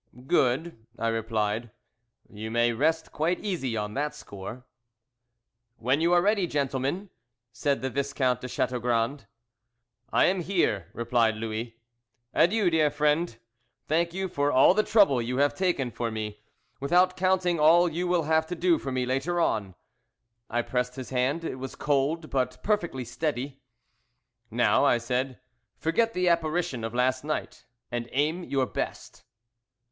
[0.25, 1.69] "Good," I replied,
[2.27, 4.65] "you may rest quite easy on that score."
[5.77, 7.11] "When you are ready, gentlemen,"
[7.53, 9.27] said the Viscount de Chateaugrand.
[10.11, 11.77] "I am here," replied Louis.
[12.33, 13.37] "Adieu, dear friend!
[13.85, 16.39] thank you for all the trouble you have taken for me,
[16.79, 19.75] without counting all you will have to do for me later on."
[20.49, 21.43] I pressed his hand.
[21.43, 23.61] It was cold, but perfectly steady.
[24.49, 25.39] "Now," I said,
[25.77, 29.25] "forget the apparition of last night, and aim your best."